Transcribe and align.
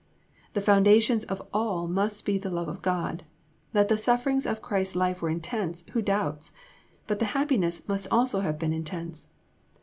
"The 0.53 0.61
foundation 0.65 1.19
of 1.29 1.43
all 1.53 1.87
must 1.87 2.25
be 2.25 2.39
the 2.39 2.49
love 2.49 2.67
of 2.67 2.81
God. 2.81 3.23
That 3.73 3.87
the 3.87 3.99
sufferings 3.99 4.47
of 4.47 4.59
Christ's 4.59 4.95
life 4.95 5.21
were 5.21 5.29
intense, 5.29 5.85
who 5.91 6.01
doubts? 6.01 6.53
but 7.05 7.19
the 7.19 7.25
happiness 7.37 7.87
must 7.87 8.07
also 8.09 8.39
have 8.39 8.57
been 8.57 8.73
intense. 8.73 9.27